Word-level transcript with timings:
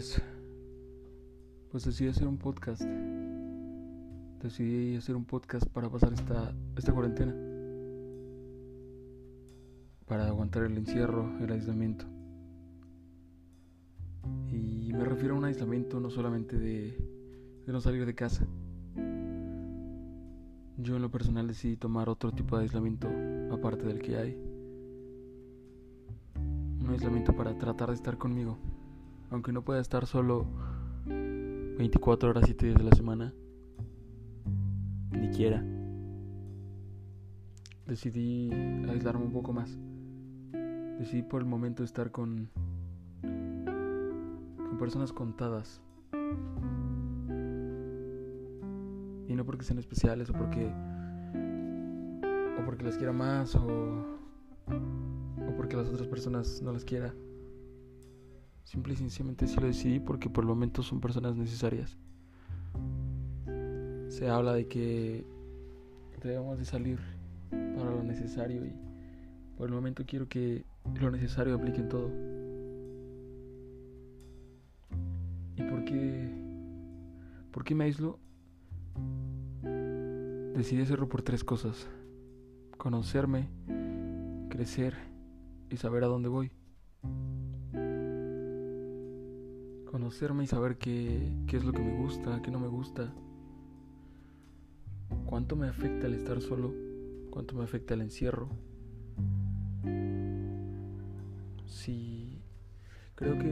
pues 0.00 0.22
pues 1.70 1.84
decidí 1.84 2.08
hacer 2.08 2.26
un 2.26 2.38
podcast. 2.38 2.80
Decidí 4.42 4.96
hacer 4.96 5.14
un 5.14 5.26
podcast 5.26 5.66
para 5.66 5.90
pasar 5.90 6.14
esta 6.14 6.54
esta 6.74 6.92
cuarentena. 6.94 7.34
Para 10.06 10.26
aguantar 10.26 10.62
el 10.62 10.78
encierro, 10.78 11.38
el 11.40 11.52
aislamiento. 11.52 12.06
Y 14.50 14.90
me 14.94 15.04
refiero 15.04 15.34
a 15.34 15.38
un 15.38 15.44
aislamiento 15.44 16.00
no 16.00 16.08
solamente 16.08 16.58
de, 16.58 16.96
de 17.66 17.72
no 17.72 17.82
salir 17.82 18.06
de 18.06 18.14
casa. 18.14 18.46
Yo 20.78 20.96
en 20.96 21.02
lo 21.02 21.10
personal 21.10 21.46
decidí 21.46 21.76
tomar 21.76 22.08
otro 22.08 22.32
tipo 22.32 22.56
de 22.56 22.62
aislamiento 22.62 23.06
aparte 23.52 23.84
del 23.84 24.00
que 24.00 24.16
hay. 24.16 24.34
Un 26.36 26.88
aislamiento 26.88 27.36
para 27.36 27.58
tratar 27.58 27.90
de 27.90 27.96
estar 27.96 28.16
conmigo. 28.16 28.56
Aunque 29.30 29.52
no 29.52 29.64
pueda 29.64 29.80
estar 29.80 30.06
solo 30.06 30.46
24 31.06 32.30
horas, 32.30 32.44
7 32.44 32.66
días 32.66 32.78
de 32.78 32.84
la 32.84 32.96
semana. 32.96 33.32
Ni 35.12 35.28
quiera. 35.30 35.64
Decidí 37.86 38.52
aislarme 38.88 39.24
un 39.24 39.32
poco 39.32 39.52
más. 39.52 39.78
Decidí 40.98 41.22
por 41.22 41.40
el 41.40 41.48
momento 41.48 41.82
estar 41.82 42.10
con 42.10 42.50
con 43.22 44.78
personas 44.78 45.12
contadas. 45.12 45.80
Y 49.26 49.34
no 49.34 49.44
porque 49.46 49.64
sean 49.64 49.78
especiales 49.78 50.28
o 50.30 50.32
porque 50.32 50.72
o 52.58 52.64
porque 52.64 52.84
las 52.84 52.96
quiera 52.96 53.12
más 53.12 53.54
o 53.54 53.66
o 54.68 55.56
porque 55.56 55.76
las 55.76 55.88
otras 55.88 56.06
personas 56.08 56.60
no 56.62 56.72
las 56.72 56.84
quiera. 56.84 57.14
Simple 58.64 58.92
y 58.92 58.96
sencillamente 58.96 59.46
sí 59.46 59.56
lo 59.58 59.66
decidí 59.66 60.00
porque 60.00 60.30
por 60.30 60.44
el 60.44 60.48
momento 60.48 60.82
son 60.82 61.00
personas 61.00 61.36
necesarias. 61.36 61.98
Se 64.08 64.28
habla 64.28 64.52
de 64.52 64.66
que 64.68 65.24
debemos 66.22 66.58
de 66.58 66.64
salir 66.64 66.98
para 67.50 67.90
lo 67.90 68.02
necesario 68.02 68.64
y 68.64 68.72
por 69.56 69.68
el 69.68 69.74
momento 69.74 70.04
quiero 70.06 70.28
que 70.28 70.64
lo 71.00 71.10
necesario 71.10 71.54
aplique 71.54 71.80
en 71.80 71.88
todo. 71.88 72.10
¿Y 75.56 75.62
por 75.62 75.84
qué? 75.84 76.28
¿Por 77.50 77.64
qué 77.64 77.74
me 77.74 77.84
aíslo? 77.84 78.18
Decidí 80.54 80.82
hacerlo 80.82 81.08
por 81.08 81.22
tres 81.22 81.44
cosas. 81.44 81.88
Conocerme, 82.76 83.48
crecer 84.48 84.94
y 85.70 85.76
saber 85.76 86.04
a 86.04 86.06
dónde 86.06 86.28
voy. 86.28 86.50
Conocerme 89.90 90.44
y 90.44 90.46
saber 90.46 90.78
qué, 90.78 91.32
qué 91.48 91.56
es 91.56 91.64
lo 91.64 91.72
que 91.72 91.82
me 91.82 91.96
gusta, 91.96 92.40
qué 92.42 92.52
no 92.52 92.60
me 92.60 92.68
gusta, 92.68 93.12
cuánto 95.26 95.56
me 95.56 95.66
afecta 95.66 96.06
el 96.06 96.14
estar 96.14 96.40
solo, 96.40 96.72
cuánto 97.30 97.56
me 97.56 97.64
afecta 97.64 97.94
el 97.94 98.02
encierro. 98.02 98.48
Sí, 101.66 102.40
creo 103.16 103.36
que 103.36 103.50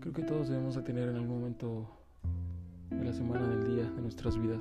creo 0.00 0.12
que 0.12 0.22
todos 0.22 0.48
debemos 0.48 0.76
de 0.76 0.82
tener 0.82 1.08
en 1.08 1.16
algún 1.16 1.40
momento 1.40 1.90
de 2.90 3.04
la 3.04 3.12
semana, 3.12 3.48
del 3.48 3.66
día, 3.66 3.90
de 3.90 4.02
nuestras 4.02 4.40
vidas, 4.40 4.60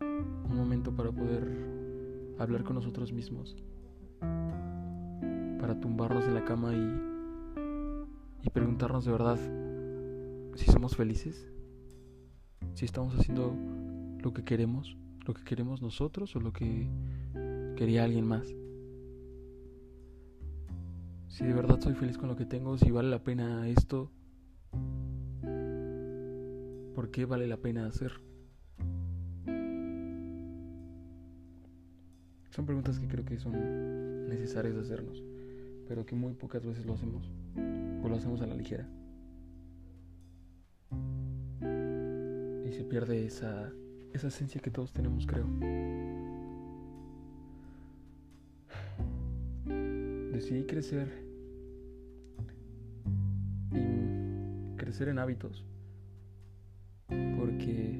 un 0.00 0.56
momento 0.56 0.90
para 0.90 1.12
poder 1.12 2.34
hablar 2.40 2.64
con 2.64 2.74
nosotros 2.74 3.12
mismos, 3.12 3.56
para 5.60 5.78
tumbarnos 5.78 6.24
en 6.24 6.34
la 6.34 6.44
cama 6.44 6.74
y 6.74 7.15
y 8.42 8.50
preguntarnos 8.50 9.04
de 9.04 9.12
verdad 9.12 9.38
si 10.56 10.66
somos 10.70 10.96
felices, 10.96 11.50
si 12.74 12.84
estamos 12.84 13.14
haciendo 13.14 13.54
lo 14.20 14.32
que 14.32 14.44
queremos, 14.44 14.96
lo 15.26 15.34
que 15.34 15.44
queremos 15.44 15.82
nosotros 15.82 16.34
o 16.36 16.40
lo 16.40 16.52
que 16.52 16.88
quería 17.76 18.04
alguien 18.04 18.26
más. 18.26 18.46
Si 21.28 21.44
de 21.44 21.52
verdad 21.52 21.80
soy 21.80 21.94
feliz 21.94 22.16
con 22.16 22.28
lo 22.28 22.36
que 22.36 22.46
tengo, 22.46 22.78
si 22.78 22.90
vale 22.90 23.10
la 23.10 23.22
pena 23.22 23.68
esto, 23.68 24.10
¿por 26.94 27.10
qué 27.10 27.26
vale 27.26 27.46
la 27.46 27.58
pena 27.58 27.86
hacer? 27.86 28.12
Son 32.50 32.64
preguntas 32.64 32.98
que 32.98 33.06
creo 33.06 33.24
que 33.26 33.38
son 33.38 34.28
necesarias 34.28 34.74
de 34.74 34.80
hacernos, 34.80 35.22
pero 35.86 36.06
que 36.06 36.14
muy 36.14 36.32
pocas 36.32 36.64
veces 36.64 36.86
lo 36.86 36.94
hacemos 36.94 37.30
lo 38.10 38.16
hacemos 38.16 38.40
a 38.40 38.46
la 38.46 38.54
ligera. 38.54 38.86
Y 42.68 42.72
se 42.72 42.84
pierde 42.84 43.24
esa, 43.24 43.72
esa 44.12 44.28
esencia 44.28 44.60
que 44.60 44.70
todos 44.70 44.92
tenemos, 44.92 45.26
creo. 45.26 45.46
Decidí 50.32 50.64
crecer 50.64 51.08
y 53.72 54.76
crecer 54.76 55.08
en 55.08 55.18
hábitos. 55.18 55.64
Porque 57.38 57.98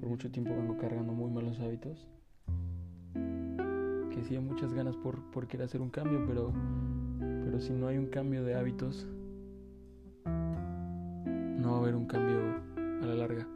por 0.00 0.08
mucho 0.08 0.30
tiempo 0.30 0.54
vengo 0.54 0.76
cargando 0.78 1.12
muy 1.12 1.30
malos 1.30 1.60
hábitos. 1.60 2.06
Que 3.14 4.24
sí 4.24 4.34
hay 4.34 4.40
muchas 4.40 4.72
ganas 4.72 4.96
por, 4.96 5.22
por 5.30 5.46
querer 5.46 5.66
hacer 5.66 5.80
un 5.80 5.90
cambio, 5.90 6.24
pero, 6.26 6.52
pero 7.44 7.60
si 7.60 7.72
no 7.72 7.88
hay 7.88 7.98
un 7.98 8.06
cambio 8.06 8.44
de 8.44 8.54
hábitos, 8.54 9.06
no 11.58 11.72
va 11.72 11.78
a 11.78 11.80
haber 11.80 11.96
un 11.96 12.06
cambio 12.06 12.38
a 12.76 13.06
la 13.06 13.14
larga. 13.14 13.46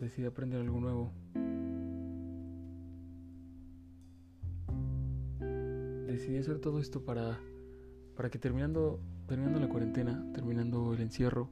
Decidí 0.00 0.26
aprender 0.26 0.60
algo 0.60 0.80
nuevo. 0.80 1.12
Decidí 6.06 6.38
hacer 6.38 6.58
todo 6.58 6.80
esto 6.80 7.04
para, 7.04 7.38
para 8.16 8.30
que 8.30 8.38
terminando, 8.38 8.98
terminando 9.26 9.60
la 9.60 9.68
cuarentena, 9.68 10.24
terminando 10.32 10.94
el 10.94 11.02
encierro, 11.02 11.50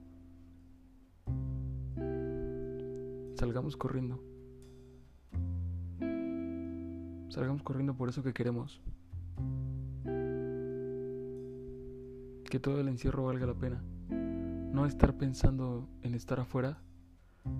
salgamos 3.36 3.76
corriendo. 3.76 4.22
Salgamos 7.28 7.62
corriendo 7.62 7.94
por 7.94 8.08
eso 8.08 8.22
que 8.22 8.32
queremos. 8.32 8.80
Que 12.48 12.58
todo 12.58 12.80
el 12.80 12.88
encierro 12.88 13.24
valga 13.24 13.46
la 13.46 13.54
pena. 13.54 13.82
No 14.08 14.86
estar 14.86 15.16
pensando 15.16 15.88
en 16.02 16.14
estar 16.14 16.40
afuera 16.40 16.78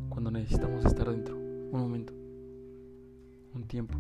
cuando 0.09 0.31
necesitamos 0.31 0.85
estar 0.85 1.11
dentro. 1.11 1.37
Un 1.37 1.81
momento. 1.81 2.13
Un 3.55 3.65
tiempo. 3.67 3.99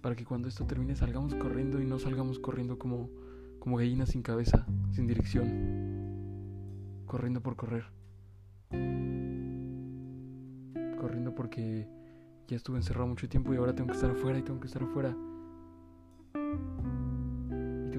Para 0.00 0.14
que 0.14 0.24
cuando 0.24 0.48
esto 0.48 0.66
termine 0.66 0.94
salgamos 0.94 1.34
corriendo 1.34 1.80
y 1.80 1.86
no 1.86 1.98
salgamos 1.98 2.38
corriendo 2.38 2.78
como, 2.78 3.10
como 3.58 3.76
gallinas 3.76 4.10
sin 4.10 4.22
cabeza, 4.22 4.66
sin 4.92 5.06
dirección. 5.06 7.04
Corriendo 7.06 7.40
por 7.42 7.56
correr. 7.56 7.84
Corriendo 11.00 11.34
porque 11.34 11.88
ya 12.48 12.56
estuve 12.56 12.76
encerrado 12.76 13.06
mucho 13.06 13.28
tiempo 13.28 13.52
y 13.54 13.56
ahora 13.56 13.74
tengo 13.74 13.88
que 13.88 13.96
estar 13.96 14.10
afuera 14.10 14.38
y 14.38 14.42
tengo 14.42 14.60
que 14.60 14.66
estar 14.66 14.82
afuera 14.82 15.16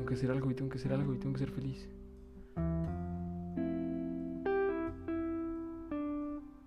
que 0.08 0.16
hacer 0.16 0.32
algo 0.32 0.50
y 0.50 0.56
tengo 0.56 0.70
que 0.70 0.78
hacer 0.78 0.94
algo 0.94 1.14
y 1.14 1.18
tengo 1.20 1.34
que 1.34 1.40
ser 1.40 1.52
feliz. 1.52 1.88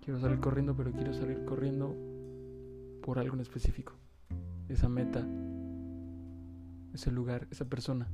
Quiero 0.01 0.19
salir 0.19 0.39
corriendo, 0.39 0.75
pero 0.75 0.91
quiero 0.91 1.13
salir 1.13 1.43
corriendo 1.45 1.95
por 3.01 3.19
algo 3.19 3.35
en 3.35 3.41
específico. 3.41 3.93
Esa 4.69 4.87
meta, 4.87 5.27
ese 6.93 7.11
lugar, 7.11 7.47
esa 7.51 7.65
persona. 7.65 8.07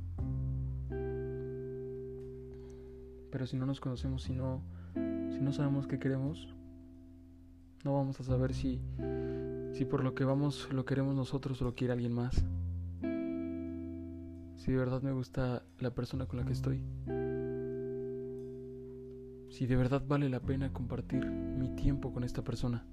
Pero 3.30 3.46
si 3.46 3.56
no 3.56 3.66
nos 3.66 3.80
conocemos, 3.80 4.22
si 4.22 4.32
no, 4.32 4.62
si 4.94 5.40
no 5.40 5.52
sabemos 5.52 5.86
qué 5.86 5.98
queremos, 5.98 6.48
no 7.84 7.94
vamos 7.94 8.18
a 8.18 8.24
saber 8.24 8.54
si, 8.54 8.80
si 9.72 9.84
por 9.84 10.02
lo 10.02 10.14
que 10.14 10.24
vamos 10.24 10.68
lo 10.72 10.84
queremos 10.84 11.14
nosotros 11.14 11.60
o 11.62 11.66
lo 11.66 11.74
quiere 11.74 11.92
alguien 11.92 12.12
más 12.12 12.44
si 14.58 14.72
de 14.72 14.78
verdad 14.78 15.00
me 15.02 15.12
gusta 15.12 15.62
la 15.78 15.94
persona 15.94 16.26
con 16.26 16.40
la 16.40 16.44
que 16.44 16.52
estoy, 16.52 16.82
si 19.50 19.66
de 19.66 19.76
verdad 19.76 20.02
vale 20.06 20.28
la 20.28 20.40
pena 20.40 20.72
compartir 20.72 21.24
mi 21.24 21.74
tiempo 21.76 22.12
con 22.12 22.24
esta 22.24 22.42
persona. 22.42 22.84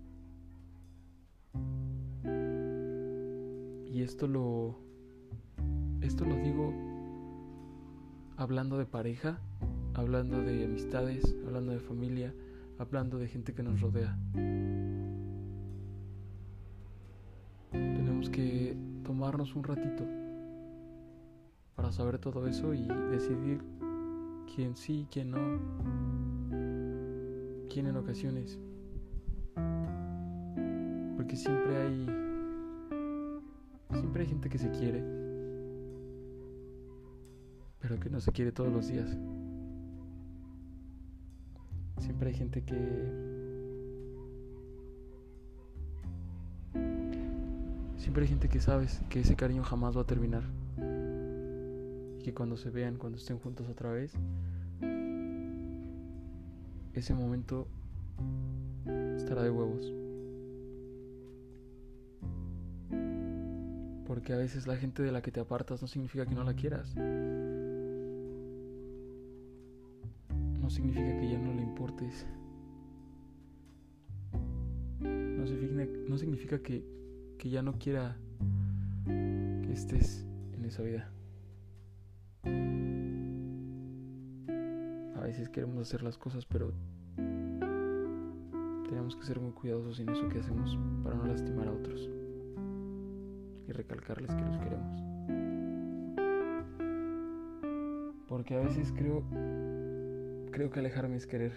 Y 3.91 4.01
esto 4.01 4.27
lo 4.27 4.77
esto 6.01 6.23
lo 6.25 6.35
digo 6.35 6.71
hablando 8.37 8.77
de 8.77 8.85
pareja, 8.85 9.39
hablando 9.95 10.41
de 10.41 10.65
amistades, 10.65 11.35
hablando 11.47 11.71
de 11.71 11.79
familia, 11.79 12.33
hablando 12.77 13.17
de 13.17 13.27
gente 13.27 13.53
que 13.55 13.63
nos 13.63 13.81
rodea. 13.81 14.15
Tenemos 17.71 18.29
que 18.29 18.77
tomarnos 19.03 19.55
un 19.55 19.63
ratito 19.63 20.24
para 21.85 21.93
saber 21.93 22.17
todo 22.17 22.47
eso 22.47 22.73
y 22.73 22.87
decidir 23.11 23.61
quién 24.55 24.75
sí, 24.75 25.07
quién 25.11 25.29
no, 25.29 25.59
quién 27.71 27.85
en 27.85 27.95
ocasiones. 27.95 28.57
Porque 31.15 31.35
siempre 31.35 31.77
hay 31.77 32.05
siempre 33.99 34.23
hay 34.23 34.29
gente 34.29 34.49
que 34.49 34.57
se 34.57 34.71
quiere, 34.71 35.03
pero 37.77 37.99
que 37.99 38.09
no 38.09 38.19
se 38.19 38.31
quiere 38.31 38.51
todos 38.51 38.73
los 38.73 38.87
días. 38.87 39.15
Siempre 41.99 42.29
hay 42.29 42.35
gente 42.35 42.63
que 42.63 43.35
Siempre 47.97 48.23
hay 48.23 48.29
gente 48.29 48.49
que 48.49 48.59
sabes 48.59 49.01
que 49.07 49.19
ese 49.19 49.35
cariño 49.35 49.63
jamás 49.63 49.95
va 49.95 50.01
a 50.01 50.05
terminar. 50.07 50.64
Que 52.25 52.33
cuando 52.33 52.57
se 52.57 52.71
vean, 52.71 52.97
cuando 52.97 53.19
estén 53.19 53.37
juntos 53.37 53.69
otra 53.69 53.91
vez, 53.91 54.11
ese 56.95 57.13
momento 57.13 57.67
estará 59.15 59.43
de 59.43 59.51
huevos. 59.51 59.93
Porque 64.07 64.33
a 64.33 64.37
veces 64.37 64.65
la 64.65 64.75
gente 64.75 65.03
de 65.03 65.11
la 65.11 65.21
que 65.21 65.31
te 65.31 65.39
apartas 65.39 65.83
no 65.83 65.87
significa 65.87 66.25
que 66.25 66.33
no 66.33 66.43
la 66.43 66.55
quieras. 66.55 66.95
No 70.59 70.71
significa 70.71 71.19
que 71.19 71.29
ya 71.29 71.37
no 71.37 71.53
le 71.53 71.61
importes. 71.61 72.25
No 74.99 76.17
significa, 76.17 76.57
que 76.57 76.83
ya 77.43 77.61
no 77.61 77.77
quiera 77.77 78.17
que 79.05 79.71
estés 79.71 80.25
en 80.53 80.65
esa 80.65 80.81
vida. 80.81 81.11
Veces 85.25 85.49
queremos 85.49 85.79
hacer 85.79 86.03
las 86.03 86.17
cosas, 86.17 86.45
pero 86.45 86.73
tenemos 88.89 89.15
que 89.15 89.23
ser 89.23 89.39
muy 89.39 89.51
cuidadosos 89.51 89.99
en 89.99 90.09
eso 90.09 90.27
que 90.29 90.39
hacemos 90.39 90.77
para 91.03 91.15
no 91.15 91.25
lastimar 91.25 91.67
a 91.67 91.71
otros 91.71 92.09
y 93.67 93.71
recalcarles 93.71 94.33
que 94.33 94.41
los 94.41 94.57
queremos. 94.57 95.03
Porque 98.27 98.55
a 98.55 98.59
veces 98.59 98.91
creo 98.95 99.23
creo 100.51 100.69
que 100.69 100.79
alejarme 100.79 101.17
es 101.17 101.27
querer. 101.27 101.53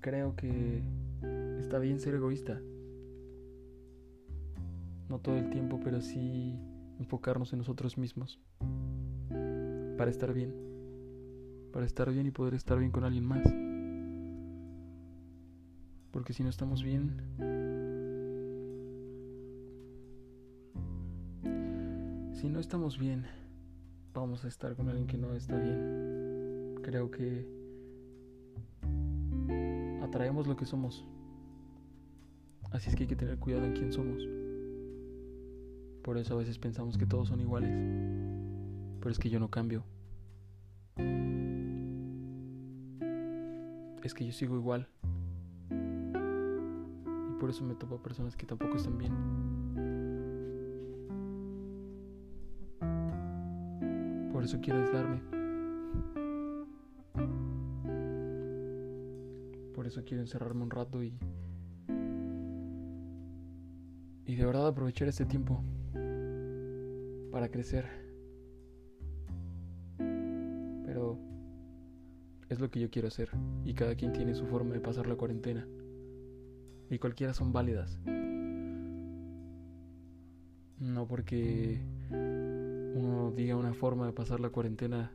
Creo 0.00 0.36
que 0.36 0.82
Está 1.66 1.80
bien 1.80 1.98
ser 1.98 2.14
egoísta. 2.14 2.60
No 5.08 5.18
todo 5.18 5.36
el 5.36 5.50
tiempo, 5.50 5.80
pero 5.82 6.00
sí 6.00 6.56
enfocarnos 7.00 7.52
en 7.52 7.58
nosotros 7.58 7.98
mismos. 7.98 8.40
Para 9.96 10.10
estar 10.10 10.32
bien. 10.32 10.54
Para 11.72 11.86
estar 11.86 12.10
bien 12.12 12.26
y 12.26 12.30
poder 12.30 12.54
estar 12.54 12.78
bien 12.78 12.90
con 12.90 13.04
alguien 13.04 13.24
más. 13.24 13.42
Porque 16.10 16.32
si 16.32 16.42
no 16.42 16.50
estamos 16.50 16.82
bien... 16.82 17.12
Si 22.32 22.50
no 22.50 22.60
estamos 22.60 22.98
bien, 22.98 23.24
vamos 24.12 24.44
a 24.44 24.48
estar 24.48 24.76
con 24.76 24.88
alguien 24.88 25.06
que 25.06 25.16
no 25.16 25.34
está 25.34 25.58
bien. 25.58 26.74
Creo 26.82 27.10
que 27.10 27.46
atraemos 30.02 30.46
lo 30.46 30.56
que 30.56 30.66
somos. 30.66 31.06
Así 32.70 32.90
es 32.90 32.96
que 32.96 33.04
hay 33.04 33.08
que 33.08 33.16
tener 33.16 33.38
cuidado 33.38 33.64
en 33.64 33.72
quién 33.72 33.92
somos. 33.92 34.22
Por 36.02 36.18
eso 36.18 36.34
a 36.34 36.38
veces 36.38 36.58
pensamos 36.58 36.98
que 36.98 37.06
todos 37.06 37.28
son 37.28 37.40
iguales. 37.40 38.15
Pero 39.06 39.12
es 39.12 39.20
que 39.20 39.30
yo 39.30 39.38
no 39.38 39.48
cambio. 39.48 39.84
Es 44.02 44.12
que 44.14 44.26
yo 44.26 44.32
sigo 44.32 44.56
igual. 44.56 44.88
Y 45.70 47.34
por 47.38 47.48
eso 47.50 47.62
me 47.62 47.76
topo 47.76 47.94
a 47.94 48.02
personas 48.02 48.34
que 48.34 48.46
tampoco 48.46 48.74
están 48.74 48.98
bien. 48.98 49.12
Por 54.32 54.42
eso 54.42 54.60
quiero 54.60 54.80
aislarme. 54.80 55.20
Por 59.72 59.86
eso 59.86 60.02
quiero 60.04 60.24
encerrarme 60.24 60.64
un 60.64 60.70
rato 60.72 61.04
y 61.04 61.16
y 64.24 64.34
de 64.34 64.44
verdad 64.44 64.66
aprovechar 64.66 65.06
este 65.06 65.24
tiempo 65.26 65.62
para 67.30 67.48
crecer. 67.48 68.05
Es 72.48 72.60
lo 72.60 72.70
que 72.70 72.80
yo 72.80 72.90
quiero 72.90 73.08
hacer 73.08 73.30
y 73.64 73.74
cada 73.74 73.94
quien 73.94 74.12
tiene 74.12 74.34
su 74.34 74.46
forma 74.46 74.74
de 74.74 74.80
pasar 74.80 75.06
la 75.06 75.16
cuarentena. 75.16 75.66
Y 76.88 76.98
cualquiera 76.98 77.34
son 77.34 77.52
válidas. 77.52 77.98
No 80.78 81.06
porque 81.08 81.80
uno 82.10 83.32
diga 83.34 83.56
una 83.56 83.74
forma 83.74 84.06
de 84.06 84.12
pasar 84.12 84.40
la 84.40 84.50
cuarentena 84.50 85.12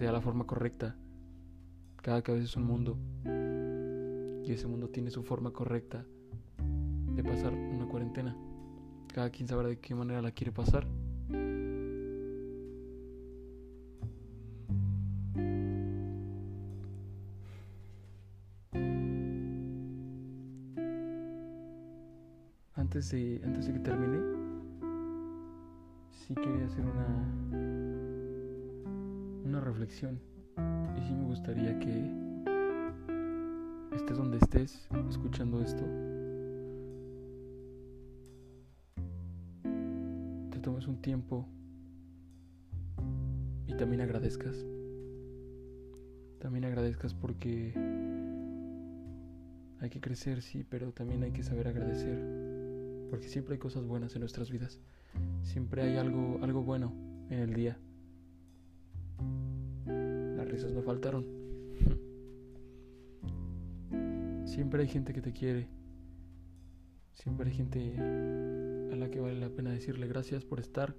sea 0.00 0.12
la 0.12 0.20
forma 0.20 0.46
correcta. 0.46 0.96
Cada 1.96 2.22
cabeza 2.22 2.44
es 2.44 2.56
un 2.56 2.64
mundo. 2.64 2.96
Y 4.44 4.52
ese 4.52 4.66
mundo 4.66 4.88
tiene 4.88 5.10
su 5.10 5.22
forma 5.22 5.52
correcta 5.52 6.04
de 7.14 7.22
pasar 7.22 7.52
una 7.52 7.86
cuarentena. 7.86 8.36
Cada 9.12 9.30
quien 9.30 9.48
sabrá 9.48 9.68
de 9.68 9.78
qué 9.78 9.94
manera 9.94 10.22
la 10.22 10.30
quiere 10.30 10.52
pasar. 10.52 10.86
Antes 23.00 23.66
de, 23.66 23.72
que 23.72 23.78
termine, 23.78 24.18
sí 26.10 26.34
quería 26.34 26.66
hacer 26.66 26.84
una, 26.84 27.06
una 29.42 29.60
reflexión. 29.62 30.20
Y 30.98 31.02
sí 31.06 31.14
me 31.14 31.24
gustaría 31.24 31.78
que 31.78 32.12
estés 33.96 34.18
donde 34.18 34.36
estés 34.36 34.86
escuchando 35.08 35.62
esto 35.62 35.82
tomes 40.60 40.86
un 40.86 41.00
tiempo 41.00 41.48
y 43.66 43.74
también 43.76 44.02
agradezcas. 44.02 44.62
También 46.38 46.66
agradezcas 46.66 47.14
porque 47.14 47.72
hay 49.80 49.88
que 49.88 50.00
crecer, 50.02 50.42
sí, 50.42 50.66
pero 50.68 50.92
también 50.92 51.22
hay 51.22 51.32
que 51.32 51.42
saber 51.42 51.68
agradecer. 51.68 52.39
Porque 53.10 53.28
siempre 53.28 53.54
hay 53.54 53.58
cosas 53.58 53.84
buenas 53.84 54.14
en 54.14 54.20
nuestras 54.20 54.50
vidas. 54.50 54.78
Siempre 55.42 55.82
hay 55.82 55.96
algo, 55.96 56.38
algo 56.42 56.62
bueno 56.62 56.94
en 57.28 57.40
el 57.40 57.54
día. 57.54 57.76
Las 59.86 60.48
risas 60.48 60.72
no 60.72 60.82
faltaron. 60.82 61.26
Siempre 64.44 64.82
hay 64.82 64.88
gente 64.88 65.12
que 65.12 65.20
te 65.20 65.32
quiere. 65.32 65.68
Siempre 67.12 67.50
hay 67.50 67.56
gente 67.56 67.94
a 68.92 68.96
la 68.96 69.10
que 69.10 69.20
vale 69.20 69.38
la 69.38 69.50
pena 69.50 69.70
decirle 69.70 70.06
gracias 70.06 70.44
por 70.44 70.60
estar, 70.60 70.94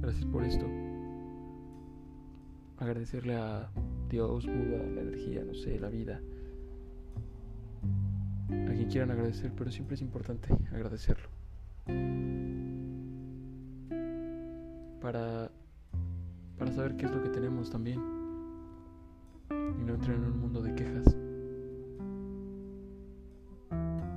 gracias 0.00 0.24
por 0.26 0.44
esto. 0.44 0.66
Agradecerle 2.78 3.36
a 3.36 3.70
Dios, 4.08 4.46
Buda, 4.46 4.84
la 4.94 5.02
energía, 5.02 5.44
no 5.44 5.54
sé, 5.54 5.78
la 5.78 5.88
vida. 5.88 6.20
A 8.50 8.72
quien 8.74 8.88
quieran 8.88 9.10
agradecer, 9.10 9.52
pero 9.56 9.70
siempre 9.70 9.94
es 9.94 10.02
importante 10.02 10.48
agradecerlo. 10.72 11.41
Para, 15.00 15.50
para 16.58 16.72
saber 16.72 16.96
qué 16.96 17.06
es 17.06 17.12
lo 17.12 17.22
que 17.22 17.28
tenemos 17.28 17.70
también. 17.70 18.00
Y 19.50 19.84
no 19.84 19.94
entrar 19.94 20.16
en 20.16 20.24
un 20.24 20.40
mundo 20.40 20.62
de 20.62 20.74
quejas. 20.74 21.06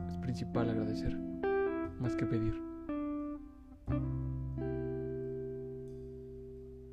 Es 0.10 0.18
principal 0.18 0.70
agradecer, 0.70 1.18
más 2.00 2.16
que 2.16 2.26
pedir. 2.26 2.54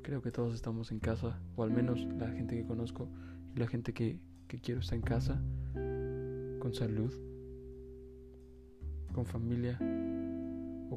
Creo 0.01 0.21
que 0.21 0.31
todos 0.31 0.53
estamos 0.53 0.91
en 0.91 0.99
casa, 0.99 1.39
o 1.55 1.63
al 1.63 1.71
menos 1.71 2.05
la 2.17 2.27
gente 2.29 2.55
que 2.55 2.65
conozco 2.65 3.09
y 3.55 3.59
la 3.59 3.67
gente 3.67 3.93
que, 3.93 4.19
quiero 4.61 4.81
está 4.81 4.95
en 4.95 5.01
casa, 5.01 5.41
con 5.73 6.73
salud, 6.73 7.11
con 9.13 9.25
familia 9.25 9.79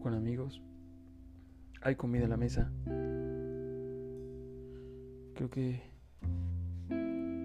con 0.00 0.14
amigos. 0.14 0.62
Hay 1.82 1.96
comida 1.96 2.24
en 2.24 2.30
la 2.30 2.36
mesa. 2.36 2.70
Creo 5.34 5.50
que 5.50 5.82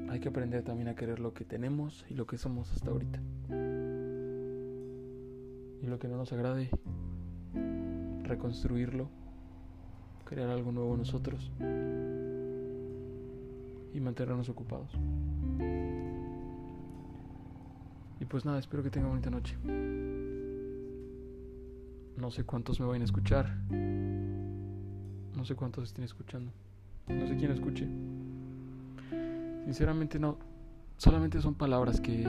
hay 0.09 0.19
que 0.19 0.29
aprender 0.29 0.63
también 0.63 0.87
a 0.87 0.95
querer 0.95 1.19
lo 1.19 1.33
que 1.33 1.45
tenemos 1.45 2.05
y 2.09 2.15
lo 2.15 2.25
que 2.25 2.37
somos 2.37 2.71
hasta 2.73 2.91
ahorita. 2.91 3.19
Y 5.81 5.87
lo 5.87 5.99
que 5.99 6.07
no 6.07 6.17
nos 6.17 6.31
agrade, 6.33 6.69
reconstruirlo, 8.23 9.09
crear 10.25 10.49
algo 10.49 10.71
nuevo 10.71 10.95
nosotros 10.97 11.51
y 13.93 13.99
mantenernos 13.99 14.49
ocupados. 14.49 14.91
Y 18.19 18.25
pues 18.25 18.45
nada, 18.45 18.59
espero 18.59 18.83
que 18.83 18.89
tengan 18.89 19.09
bonita 19.09 19.29
noche. 19.29 19.57
No 22.17 22.29
sé 22.31 22.43
cuántos 22.43 22.79
me 22.79 22.85
vayan 22.85 23.01
a 23.01 23.05
escuchar. 23.05 23.55
No 25.35 25.45
sé 25.45 25.55
cuántos 25.55 25.85
estén 25.85 26.03
escuchando. 26.03 26.51
No 27.07 27.27
sé 27.27 27.35
quién 27.37 27.51
escuche. 27.51 27.87
Sinceramente 29.65 30.19
no. 30.19 30.37
Solamente 30.97 31.41
son 31.41 31.55
palabras 31.55 31.99
que 31.99 32.27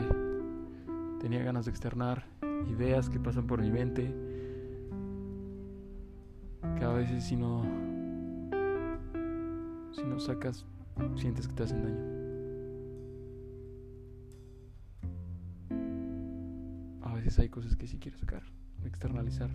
tenía 1.21 1.43
ganas 1.43 1.67
de 1.67 1.71
externar. 1.71 2.27
Ideas 2.71 3.11
que 3.11 3.21
pasan 3.21 3.47
por 3.47 3.61
mi 3.61 3.71
mente. 3.71 4.15
Que 6.79 6.85
a 6.85 6.93
veces 6.93 7.25
si 7.25 7.37
no... 7.37 7.63
Si 9.93 10.03
no 10.05 10.19
sacas, 10.19 10.65
sientes 11.17 11.47
que 11.49 11.55
te 11.55 11.63
hacen 11.65 11.83
daño. 11.83 12.23
A 17.03 17.15
veces 17.15 17.39
hay 17.39 17.51
cosas 17.51 17.77
que 17.77 17.87
sí 17.87 17.99
quiero 17.99 18.17
sacar, 18.19 18.43
externalizar. 18.87 19.51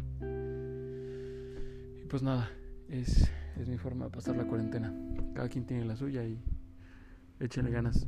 Y 2.02 2.08
pues 2.08 2.24
nada, 2.24 2.50
es 2.90 3.30
es 3.60 3.68
mi 3.68 3.78
forma 3.78 4.06
de 4.06 4.12
pasar 4.12 4.36
la 4.36 4.46
cuarentena. 4.46 4.94
Cada 5.34 5.50
quien 5.50 5.66
tiene 5.66 5.86
la 5.86 5.96
suya 5.96 6.24
y 6.24 6.40
échenle 7.40 7.72
ganas. 7.72 8.06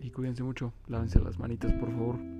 Y 0.00 0.10
cuídense 0.10 0.42
mucho, 0.42 0.72
lávense 0.86 1.20
las 1.20 1.38
manitas 1.38 1.72
por 1.74 1.90
favor. 1.90 2.35